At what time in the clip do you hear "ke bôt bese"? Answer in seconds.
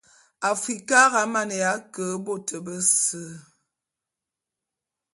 1.93-3.23